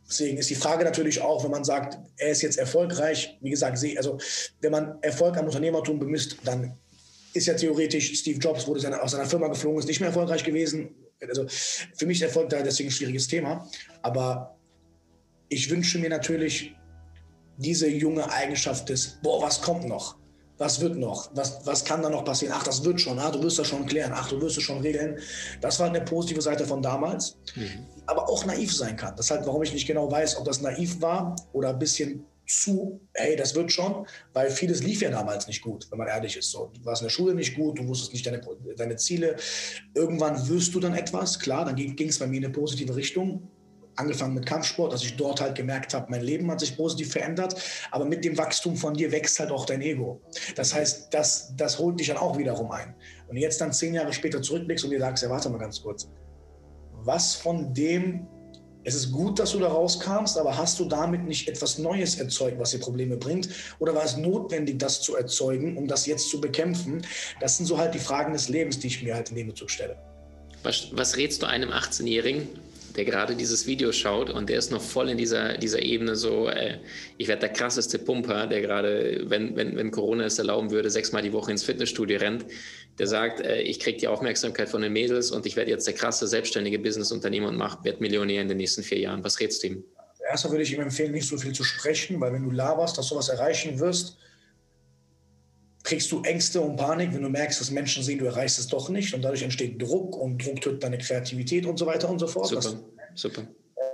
Deswegen 0.09 0.37
ist 0.37 0.49
die 0.49 0.55
Frage 0.55 0.83
natürlich 0.85 1.21
auch, 1.21 1.43
wenn 1.43 1.51
man 1.51 1.65
sagt, 1.65 1.99
er 2.17 2.29
ist 2.29 2.41
jetzt 2.41 2.57
erfolgreich, 2.57 3.37
wie 3.41 3.49
gesagt, 3.49 3.77
also 3.97 4.17
wenn 4.61 4.71
man 4.71 4.97
Erfolg 5.01 5.37
am 5.37 5.45
Unternehmertum 5.45 5.99
bemisst, 5.99 6.37
dann 6.43 6.77
ist 7.33 7.45
ja 7.45 7.53
theoretisch 7.53 8.17
Steve 8.17 8.39
Jobs, 8.39 8.65
wurde 8.67 9.01
aus 9.01 9.11
seiner 9.11 9.25
Firma 9.25 9.49
geflogen, 9.49 9.79
ist 9.79 9.87
nicht 9.87 9.99
mehr 9.99 10.07
erfolgreich 10.07 10.43
gewesen, 10.43 10.95
also 11.21 11.45
für 11.47 12.05
mich 12.05 12.17
ist 12.17 12.23
Erfolg 12.23 12.49
da 12.49 12.61
deswegen 12.61 12.89
ein 12.89 12.91
schwieriges 12.91 13.27
Thema. 13.27 13.67
Aber 14.01 14.57
ich 15.49 15.69
wünsche 15.69 15.99
mir 15.99 16.09
natürlich 16.09 16.75
diese 17.57 17.87
junge 17.87 18.31
Eigenschaft 18.31 18.89
des, 18.89 19.19
boah, 19.23 19.41
was 19.41 19.61
kommt 19.61 19.87
noch? 19.87 20.17
Was 20.59 20.79
wird 20.79 20.97
noch? 20.97 21.29
Was, 21.35 21.65
was 21.65 21.85
kann 21.85 22.01
da 22.01 22.09
noch 22.09 22.25
passieren? 22.25 22.53
Ach, 22.57 22.63
das 22.63 22.83
wird 22.83 22.99
schon. 22.99 23.19
Ah, 23.19 23.29
du 23.29 23.41
wirst 23.43 23.59
das 23.59 23.67
schon 23.67 23.85
klären. 23.85 24.11
Ach, 24.15 24.27
du 24.27 24.41
wirst 24.41 24.57
es 24.57 24.63
schon 24.63 24.79
regeln. 24.79 25.19
Das 25.61 25.79
war 25.79 25.87
eine 25.87 26.01
positive 26.01 26.41
Seite 26.41 26.65
von 26.65 26.81
damals. 26.81 27.37
Mhm. 27.55 27.85
Aber 28.07 28.27
auch 28.27 28.43
naiv 28.45 28.75
sein 28.75 28.95
kann. 28.95 29.15
Das 29.15 29.27
ist 29.27 29.31
halt, 29.31 29.45
warum 29.45 29.61
ich 29.61 29.73
nicht 29.73 29.85
genau 29.85 30.09
weiß, 30.11 30.37
ob 30.37 30.45
das 30.45 30.61
naiv 30.61 30.99
war 30.99 31.35
oder 31.53 31.69
ein 31.69 31.79
bisschen 31.79 32.25
zu, 32.47 33.01
hey, 33.13 33.35
das 33.35 33.55
wird 33.55 33.71
schon, 33.71 34.07
weil 34.33 34.49
vieles 34.49 34.83
lief 34.83 35.01
ja 35.01 35.11
damals 35.11 35.47
nicht 35.47 35.61
gut, 35.61 35.87
wenn 35.91 35.97
man 35.97 36.07
ehrlich 36.07 36.37
ist. 36.37 36.51
So, 36.51 36.71
du 36.73 36.83
warst 36.85 37.01
in 37.01 37.07
der 37.07 37.11
Schule 37.11 37.35
nicht 37.35 37.55
gut, 37.55 37.77
du 37.77 37.87
wusstest 37.87 38.13
nicht 38.13 38.25
deine, 38.25 38.41
deine 38.75 38.95
Ziele. 38.95 39.35
Irgendwann 39.93 40.47
wirst 40.47 40.73
du 40.73 40.79
dann 40.79 40.93
etwas, 40.93 41.39
klar, 41.39 41.65
dann 41.65 41.75
ging 41.75 42.09
es 42.09 42.19
bei 42.19 42.27
mir 42.27 42.37
in 42.37 42.45
eine 42.45 42.53
positive 42.53 42.95
Richtung. 42.95 43.49
Angefangen 43.95 44.35
mit 44.35 44.45
Kampfsport, 44.45 44.93
dass 44.93 45.03
ich 45.03 45.15
dort 45.15 45.41
halt 45.41 45.55
gemerkt 45.55 45.95
habe, 45.95 46.11
mein 46.11 46.21
Leben 46.21 46.49
hat 46.51 46.59
sich 46.59 46.77
positiv 46.77 47.11
verändert, 47.11 47.59
aber 47.89 48.05
mit 48.05 48.23
dem 48.23 48.37
Wachstum 48.37 48.75
von 48.75 48.93
dir 48.93 49.11
wächst 49.11 49.39
halt 49.39 49.49
auch 49.49 49.65
dein 49.65 49.81
Ego. 49.81 50.21
Das 50.55 50.73
heißt, 50.73 51.11
das, 51.11 51.55
das 51.57 51.79
holt 51.79 51.99
dich 51.99 52.07
dann 52.07 52.17
auch 52.17 52.37
wiederum 52.37 52.69
ein. 52.71 52.95
Und 53.27 53.37
jetzt 53.37 53.59
dann 53.59 53.73
zehn 53.73 53.95
Jahre 53.95 54.13
später 54.13 54.39
zurückblickst 54.39 54.85
und 54.85 54.91
dir 54.91 54.99
sagst, 54.99 55.23
ja, 55.23 55.29
warte 55.31 55.49
mal 55.49 55.57
ganz 55.57 55.81
kurz, 55.81 56.07
was 56.93 57.33
von 57.33 57.73
dem 57.73 58.27
es 58.87 58.95
ist 58.95 59.11
gut, 59.11 59.37
dass 59.37 59.51
du 59.51 59.59
da 59.59 59.67
rauskamst, 59.67 60.37
aber 60.37 60.57
hast 60.57 60.79
du 60.79 60.85
damit 60.85 61.25
nicht 61.25 61.49
etwas 61.49 61.77
Neues 61.77 62.15
erzeugt, 62.15 62.57
was 62.57 62.71
dir 62.71 62.79
Probleme 62.79 63.17
bringt? 63.17 63.49
Oder 63.79 63.93
war 63.93 64.05
es 64.05 64.15
notwendig, 64.15 64.79
das 64.79 65.01
zu 65.01 65.17
erzeugen, 65.17 65.75
um 65.75 65.89
das 65.89 66.05
jetzt 66.05 66.29
zu 66.29 66.39
bekämpfen? 66.39 67.05
Das 67.41 67.57
sind 67.57 67.65
so 67.65 67.77
halt 67.77 67.93
die 67.93 67.99
Fragen 67.99 68.31
des 68.31 68.47
Lebens, 68.47 68.79
die 68.79 68.87
ich 68.87 69.03
mir 69.03 69.13
halt 69.13 69.29
in 69.29 69.35
dem 69.35 69.47
Bezug 69.47 69.69
stelle. 69.71 69.97
Was, 70.63 70.87
was 70.93 71.17
rätst 71.17 71.41
du 71.41 71.47
einem 71.47 71.71
18-Jährigen, 71.71 72.47
der 72.97 73.05
gerade 73.05 73.35
dieses 73.35 73.67
Video 73.67 73.91
schaut 73.91 74.31
und 74.31 74.49
der 74.49 74.57
ist 74.57 74.71
noch 74.71 74.81
voll 74.81 75.09
in 75.09 75.17
dieser, 75.17 75.57
dieser 75.57 75.81
Ebene 75.83 76.15
so, 76.15 76.49
äh, 76.49 76.79
ich 77.17 77.27
werde 77.27 77.41
der 77.41 77.49
krasseste 77.49 77.99
Pumper, 77.99 78.47
der 78.47 78.61
gerade, 78.61 79.23
wenn, 79.27 79.55
wenn, 79.55 79.77
wenn 79.77 79.91
Corona 79.91 80.25
es 80.25 80.39
erlauben 80.39 80.71
würde, 80.71 80.89
sechsmal 80.89 81.21
die 81.21 81.31
Woche 81.31 81.51
ins 81.51 81.63
Fitnessstudio 81.63 82.17
rennt, 82.17 82.45
der 82.97 83.05
sagt, 83.05 83.39
äh, 83.41 83.61
ich 83.61 83.79
kriege 83.79 83.99
die 83.99 84.07
Aufmerksamkeit 84.07 84.67
von 84.67 84.81
den 84.81 84.93
Mädels 84.93 85.29
und 85.29 85.45
ich 85.45 85.55
werde 85.55 85.69
jetzt 85.69 85.85
der 85.85 85.93
krasse 85.93 86.27
selbstständige 86.27 86.79
Businessunternehmer 86.79 87.49
und 87.49 87.59
werde 87.83 87.99
Millionär 87.99 88.41
in 88.41 88.47
den 88.47 88.57
nächsten 88.57 88.81
vier 88.81 88.99
Jahren. 88.99 89.23
Was 89.23 89.39
rätst 89.39 89.61
du 89.61 89.67
ihm? 89.67 89.83
Erstmal 90.27 90.53
würde 90.53 90.63
ich 90.63 90.73
ihm 90.73 90.81
empfehlen, 90.81 91.11
nicht 91.11 91.27
so 91.27 91.37
viel 91.37 91.53
zu 91.53 91.63
sprechen, 91.63 92.19
weil 92.19 92.33
wenn 92.33 92.43
du 92.43 92.51
laberst, 92.51 92.97
dass 92.97 93.07
du 93.09 93.15
was 93.15 93.29
erreichen 93.29 93.79
wirst, 93.79 94.17
kriegst 95.87 96.11
du 96.11 96.21
Ängste 96.23 96.59
und 96.59 96.75
Panik, 96.75 97.13
wenn 97.13 97.21
du 97.21 97.29
merkst, 97.29 97.61
dass 97.61 97.71
Menschen 97.71 98.03
sehen, 98.03 98.19
du 98.19 98.25
erreichst 98.25 98.59
es 98.59 98.67
doch 98.67 98.89
nicht 98.89 99.13
und 99.13 99.21
dadurch 99.21 99.41
entsteht 99.41 99.81
Druck 99.81 100.17
und 100.17 100.45
Druck 100.45 100.59
tötet 100.59 100.83
deine 100.83 100.97
Kreativität 100.97 101.65
und 101.65 101.79
so 101.79 101.85
weiter 101.85 102.09
und 102.09 102.19
so 102.19 102.27
fort. 102.27 102.47
Super, 102.47 102.61
das, 102.61 102.75
super. 103.15 103.47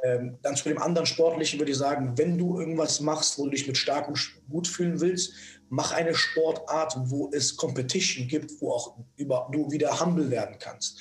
Ähm, 0.03 0.39
dann 0.41 0.55
zu 0.55 0.69
dem 0.69 0.79
anderen 0.79 1.05
Sportlichen 1.05 1.59
würde 1.59 1.71
ich 1.71 1.77
sagen, 1.77 2.17
wenn 2.17 2.35
du 2.35 2.59
irgendwas 2.59 3.00
machst, 3.00 3.38
wo 3.38 3.45
du 3.45 3.51
dich 3.51 3.67
mit 3.67 3.77
stark 3.77 4.07
und 4.07 4.19
gut 4.50 4.67
fühlen 4.67 5.00
willst, 5.01 5.33
mach 5.69 5.91
eine 5.91 6.15
Sportart, 6.15 6.95
wo 7.05 7.29
es 7.31 7.55
Competition 7.55 8.27
gibt, 8.27 8.59
wo 8.59 8.71
auch 8.71 8.97
über, 9.17 9.47
du 9.51 9.69
wieder 9.69 10.00
humble 10.00 10.31
werden 10.31 10.55
kannst. 10.57 11.00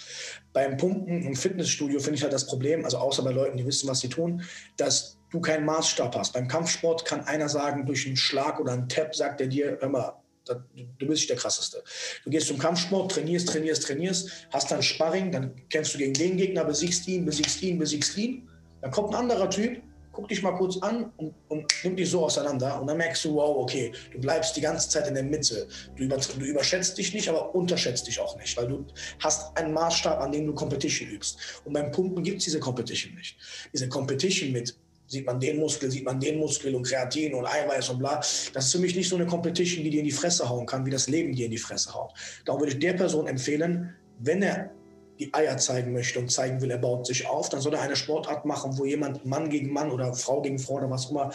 Beim 0.52 0.76
Pumpen 0.76 1.22
im 1.22 1.34
Fitnessstudio 1.34 2.00
finde 2.00 2.16
ich 2.16 2.22
halt 2.22 2.34
das 2.34 2.46
Problem, 2.46 2.84
also 2.84 2.99
außer 2.99 3.22
bei 3.25 3.32
Leuten, 3.32 3.56
die 3.56 3.64
wissen, 3.64 3.88
was 3.88 4.00
sie 4.00 4.11
tun, 4.11 4.42
dass 4.76 5.16
du 5.30 5.40
keinen 5.40 5.64
Maßstab 5.64 6.14
hast. 6.14 6.34
Beim 6.34 6.49
Kampfsport 6.49 7.06
kann 7.06 7.22
einer 7.22 7.49
sagen, 7.49 7.87
durch 7.87 8.06
einen 8.06 8.16
Schlag 8.16 8.61
oder 8.61 8.75
einen 8.75 8.90
Tap 8.90 9.16
sagt 9.16 9.40
er 9.40 9.46
dir, 9.46 9.78
hör 9.80 9.88
mal, 9.88 10.22
du 10.49 11.06
bist 11.06 11.22
nicht 11.22 11.30
der 11.30 11.37
Krasseste. 11.37 11.82
Du 12.25 12.30
gehst 12.30 12.49
zum 12.49 12.58
Kampfsport, 12.58 13.12
trainierst, 13.12 13.49
trainierst, 13.49 13.84
trainierst, 13.84 14.30
hast 14.50 14.70
dann 14.70 14.82
Sparring, 14.82 15.30
dann 15.30 15.54
kämpfst 15.68 15.94
du 15.94 15.99
gegen 15.99 16.14
den 16.14 16.37
Gegner, 16.37 16.64
besiegst 16.64 17.06
ihn, 17.08 17.25
besiegst 17.25 17.62
ihn, 17.62 17.78
besiegst 17.78 18.16
ihn. 18.16 18.49
Dann 18.80 18.90
kommt 18.90 19.11
ein 19.11 19.20
anderer 19.20 19.49
Typ, 19.49 19.80
guck 20.12 20.28
dich 20.28 20.42
mal 20.42 20.52
kurz 20.52 20.76
an 20.78 21.11
und, 21.16 21.34
und 21.49 21.72
nimm 21.82 21.96
dich 21.96 22.11
so 22.11 22.25
auseinander 22.25 22.80
und 22.80 22.87
dann 22.87 22.99
merkst 22.99 23.25
du, 23.25 23.34
wow, 23.34 23.56
okay, 23.56 23.92
du 24.12 24.20
bleibst 24.20 24.56
die 24.56 24.61
ganze 24.61 24.88
Zeit 24.88 25.08
in 25.08 25.14
der 25.14 25.22
Mitte. 25.22 25.66
Du, 25.96 26.04
über, 26.04 26.16
du 26.16 26.44
überschätzt 26.44 26.96
dich 26.99 27.14
nicht, 27.14 27.28
aber 27.28 27.54
unterschätzt 27.54 28.06
dich 28.06 28.20
auch 28.20 28.37
nicht, 28.37 28.56
weil 28.56 28.68
du 28.68 28.87
hast 29.20 29.56
einen 29.56 29.72
Maßstab, 29.72 30.20
an 30.20 30.32
dem 30.32 30.46
du 30.46 30.54
Competition 30.54 31.08
übst. 31.08 31.62
Und 31.64 31.72
beim 31.72 31.90
Pumpen 31.90 32.22
gibt 32.22 32.38
es 32.38 32.44
diese 32.44 32.61
Competition 32.61 33.14
nicht. 33.14 33.37
Diese 33.72 33.88
Competition 33.88 34.52
mit 34.52 34.76
sieht 35.12 35.26
man 35.26 35.38
den 35.38 35.59
Muskel, 35.59 35.90
sieht 35.90 36.07
man 36.07 36.19
den 36.19 36.38
Muskel 36.38 36.75
und 36.75 36.87
Kreatin 36.87 37.35
und 37.35 37.45
Eiweiß 37.45 37.90
und 37.90 37.99
bla. 37.99 38.16
Das 38.54 38.64
ist 38.64 38.73
für 38.73 38.78
mich 38.78 38.97
nicht 38.97 39.11
so 39.11 39.16
eine 39.16 39.26
Competition, 39.26 39.85
die 39.85 39.90
dir 39.90 40.00
in 40.00 40.07
die 40.07 40.11
Fresse 40.11 40.49
hauen 40.49 40.64
kann, 40.64 40.87
wie 40.87 40.90
das 40.90 41.07
Leben 41.07 41.35
dir 41.35 41.45
in 41.45 41.50
die 41.50 41.59
Fresse 41.59 41.92
haut. 41.92 42.14
Darum 42.47 42.62
würde 42.62 42.73
ich 42.73 42.78
der 42.78 42.95
Person 42.95 43.26
empfehlen, 43.26 43.95
wenn 44.21 44.42
er 44.42 44.71
die 45.19 45.33
Eier 45.35 45.59
zeigen 45.59 45.92
möchte 45.92 46.19
und 46.19 46.33
zeigen 46.33 46.62
will, 46.62 46.71
er 46.71 46.78
baut 46.78 47.07
sich 47.07 47.26
auf, 47.26 47.50
dann 47.50 47.61
soll 47.61 47.75
er 47.75 47.83
eine 47.83 47.95
Sportart 47.95 48.47
machen, 48.47 48.78
wo 48.78 48.87
jemand 48.87 49.26
Mann 49.26 49.50
gegen 49.50 49.71
Mann 49.71 49.90
oder 49.90 50.14
Frau 50.14 50.40
gegen 50.40 50.59
Frau 50.59 50.75
oder 50.76 50.88
was 50.88 51.07
auch 51.07 51.11
immer, 51.11 51.33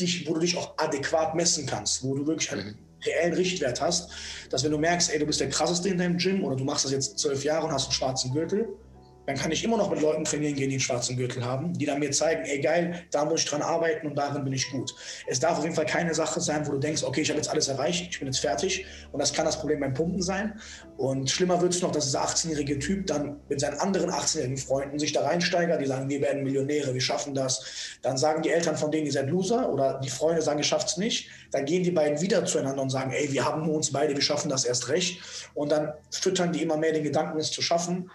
dich, 0.00 0.28
wo 0.28 0.34
du 0.34 0.40
dich 0.40 0.56
auch 0.56 0.74
adäquat 0.76 1.36
messen 1.36 1.64
kannst, 1.64 2.02
wo 2.02 2.16
du 2.16 2.26
wirklich 2.26 2.50
einen 2.50 2.66
mhm. 2.66 2.78
reellen 3.06 3.34
Richtwert 3.34 3.80
hast, 3.80 4.10
dass 4.50 4.64
wenn 4.64 4.72
du 4.72 4.78
merkst, 4.78 5.12
ey, 5.12 5.20
du 5.20 5.26
bist 5.26 5.38
der 5.38 5.48
krasseste 5.48 5.90
in 5.90 5.98
deinem 5.98 6.16
Gym 6.18 6.42
oder 6.44 6.56
du 6.56 6.64
machst 6.64 6.84
das 6.84 6.90
jetzt 6.90 7.20
zwölf 7.20 7.44
Jahre 7.44 7.66
und 7.66 7.72
hast 7.72 7.84
einen 7.84 7.92
schwarzen 7.92 8.32
Gürtel, 8.32 8.68
dann 9.26 9.36
kann 9.36 9.52
ich 9.52 9.62
immer 9.62 9.76
noch 9.76 9.90
mit 9.90 10.00
Leuten 10.00 10.24
trainieren 10.24 10.54
gehen, 10.54 10.68
die 10.68 10.74
einen 10.74 10.80
schwarzen 10.80 11.16
Gürtel 11.16 11.44
haben, 11.44 11.72
die 11.74 11.86
dann 11.86 12.00
mir 12.00 12.10
zeigen, 12.10 12.44
ey 12.44 12.60
geil, 12.60 13.04
da 13.10 13.24
muss 13.24 13.42
ich 13.42 13.48
dran 13.48 13.62
arbeiten 13.62 14.06
und 14.06 14.16
darin 14.16 14.44
bin 14.44 14.52
ich 14.52 14.70
gut. 14.70 14.94
Es 15.26 15.40
darf 15.40 15.58
auf 15.58 15.64
jeden 15.64 15.76
Fall 15.76 15.86
keine 15.86 16.14
Sache 16.14 16.40
sein, 16.40 16.66
wo 16.66 16.72
du 16.72 16.78
denkst, 16.78 17.04
okay, 17.04 17.22
ich 17.22 17.30
habe 17.30 17.38
jetzt 17.38 17.48
alles 17.48 17.68
erreicht, 17.68 18.08
ich 18.10 18.18
bin 18.18 18.26
jetzt 18.26 18.40
fertig 18.40 18.84
und 19.12 19.20
das 19.20 19.32
kann 19.32 19.44
das 19.44 19.58
Problem 19.58 19.80
beim 19.80 19.94
Pumpen 19.94 20.22
sein. 20.22 20.60
Und 20.96 21.30
schlimmer 21.30 21.60
wird 21.60 21.74
es 21.74 21.82
noch, 21.82 21.92
dass 21.92 22.04
dieser 22.04 22.24
18-jährige 22.24 22.78
Typ 22.78 23.06
dann 23.06 23.40
mit 23.48 23.60
seinen 23.60 23.78
anderen 23.78 24.10
18-jährigen 24.10 24.56
Freunden 24.56 24.98
sich 24.98 25.12
da 25.12 25.22
reinsteigert, 25.22 25.80
die 25.80 25.86
sagen, 25.86 26.08
wir 26.08 26.20
werden 26.20 26.42
Millionäre, 26.42 26.92
wir 26.92 27.00
schaffen 27.00 27.34
das. 27.34 27.98
Dann 28.02 28.16
sagen 28.16 28.42
die 28.42 28.50
Eltern 28.50 28.76
von 28.76 28.90
denen, 28.90 29.06
ihr 29.06 29.12
seid 29.12 29.28
Loser 29.28 29.72
oder 29.72 30.00
die 30.00 30.10
Freunde 30.10 30.42
sagen, 30.42 30.58
ihr 30.58 30.64
schafft 30.64 30.88
es 30.88 30.96
nicht. 30.96 31.28
Dann 31.50 31.64
gehen 31.64 31.82
die 31.82 31.90
beiden 31.90 32.20
wieder 32.20 32.44
zueinander 32.44 32.82
und 32.82 32.90
sagen, 32.90 33.12
ey, 33.12 33.32
wir 33.32 33.44
haben 33.44 33.66
nur 33.66 33.74
uns 33.74 33.92
beide, 33.92 34.14
wir 34.14 34.22
schaffen 34.22 34.48
das 34.48 34.64
erst 34.64 34.88
recht. 34.88 35.20
Und 35.54 35.72
dann 35.72 35.92
füttern 36.10 36.52
die 36.52 36.62
immer 36.62 36.76
mehr 36.76 36.92
den 36.92 37.04
Gedanken, 37.04 37.38
es 37.38 37.50
zu 37.50 37.62
schaffen 37.62 38.10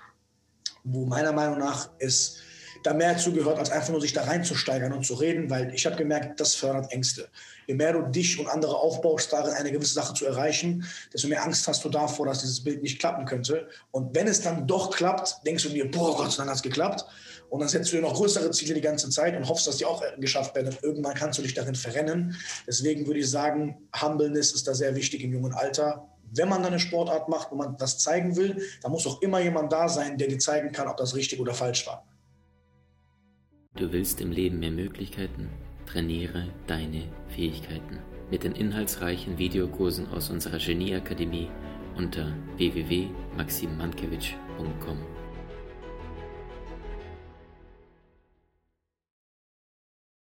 wo 0.90 1.06
meiner 1.06 1.32
Meinung 1.32 1.60
nach 1.60 1.90
es 2.00 2.38
da 2.84 2.94
mehr 2.94 3.18
zugehört, 3.18 3.58
als 3.60 3.70
einfach 3.70 3.90
nur 3.90 4.02
sich 4.02 4.14
da 4.14 4.24
reinzusteigern 4.24 4.94
und 4.94 5.06
zu 5.06 5.16
reden, 5.16 5.50
weil 5.50 5.74
ich 5.74 5.86
habe 5.86 5.96
gemerkt, 5.96 6.40
das 6.40 6.56
fördert 6.56 6.92
Ängste. 6.92 7.28
Je 7.66 7.74
mehr 7.74 7.94
du 7.94 8.04
dich 8.04 8.40
und 8.40 8.48
andere 8.48 8.76
aufbaust, 8.76 9.34
darin 9.34 9.54
eine 9.54 9.72
gewisse 9.72 9.94
Sache 9.94 10.14
zu 10.14 10.26
erreichen, 10.26 10.86
desto 11.14 11.28
mehr 11.28 11.44
Angst 11.44 11.68
hast 11.68 11.84
du 11.84 11.90
davor, 11.90 12.28
dass 12.28 12.40
dieses 12.40 12.64
Bild 12.64 12.82
nicht 12.82 13.00
klappen 13.00 13.26
könnte. 13.26 13.68
Und 13.92 14.16
wenn 14.16 14.28
es 14.28 14.42
dann 14.42 14.68
doch 14.68 14.96
klappt, 14.96 15.46
denkst 15.46 15.64
du 15.64 15.70
dir, 15.70 15.90
boah, 15.92 16.16
Gott 16.16 16.32
sei 16.32 16.38
Dank 16.38 16.50
hat 16.50 16.58
es 16.58 16.64
geklappt. 16.64 17.06
Und 17.50 17.62
dann 17.62 17.70
setzt 17.70 17.92
du 17.92 17.98
dir 17.98 18.02
noch 18.02 18.14
größere 18.14 18.52
Ziele 18.52 18.74
die 18.74 18.82
ganze 18.82 19.10
Zeit 19.10 19.36
und 19.36 19.48
hoffst, 19.48 19.68
dass 19.68 19.78
die 19.78 19.86
auch 19.86 20.04
geschafft 20.20 20.56
werden. 20.56 20.68
Und 20.68 20.84
irgendwann 20.84 21.14
kannst 21.14 21.40
du 21.40 21.44
dich 21.44 21.54
darin 21.54 21.76
verrennen. 21.76 22.36
Deswegen 22.68 23.08
würde 23.08 23.20
ich 23.20 23.30
sagen, 23.30 23.78
Humbleness 24.02 24.52
ist 24.54 24.68
da 24.68 24.74
sehr 24.74 24.96
wichtig 24.96 25.24
im 25.24 25.34
jungen 25.34 25.54
Alter 25.54 26.08
wenn 26.32 26.50
man 26.50 26.62
dann 26.62 26.74
eine 26.74 26.80
Sportart 26.80 27.30
macht, 27.30 27.52
wo 27.52 27.56
man 27.56 27.78
das 27.78 28.00
zeigen 28.00 28.36
will, 28.36 28.62
dann 28.82 28.92
muss 28.92 29.08
auch 29.08 29.22
immer 29.22 29.40
jemand 29.40 29.72
da 29.72 29.88
sein, 29.90 30.18
der 30.18 30.28
dir 30.28 30.40
zeigen 30.40 30.72
kann, 30.72 30.88
ob 30.88 30.98
das 30.98 31.16
richtig 31.16 31.40
oder 31.40 31.54
falsch 31.54 31.86
war. 31.88 32.06
Du 33.76 33.92
willst 33.92 34.22
im 34.22 34.32
Leben 34.32 34.60
mehr 34.60 34.72
Möglichkeiten? 34.72 35.50
Trainiere 35.86 36.48
deine 36.66 37.04
Fähigkeiten 37.30 38.00
mit 38.30 38.44
den 38.44 38.52
inhaltsreichen 38.54 39.38
Videokursen 39.38 40.12
aus 40.12 40.30
unserer 40.30 40.58
Genieakademie 40.58 41.50
unter 41.96 42.34
www.maximmankiewicz.com. 42.58 45.27